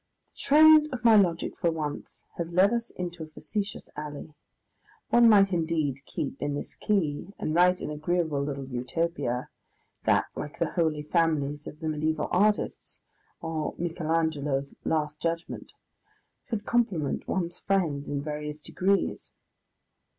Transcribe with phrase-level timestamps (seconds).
[0.33, 4.33] The trend of my logic for once has led us into a facetious alley.
[5.11, 9.49] One might indeed keep in this key, and write an agreeable little Utopia,
[10.05, 13.03] that like the holy families of the mediaeval artists
[13.41, 15.71] (or Michael Angelo's Last Judgement)
[16.49, 19.33] should compliment one's friends in various degrees.